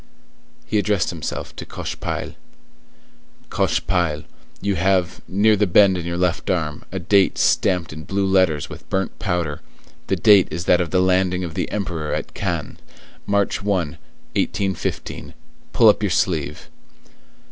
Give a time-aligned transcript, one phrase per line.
[0.65, 2.33] He addressed himself to Cochepaille:—
[3.51, 4.23] "Cochepaille,
[4.59, 8.67] you have, near the bend in your left arm, a date stamped in blue letters
[8.67, 9.61] with burnt powder;
[10.07, 12.79] the date is that of the landing of the Emperor at Cannes,
[13.27, 15.35] March 1, 1815;
[15.71, 16.67] pull up your sleeve!"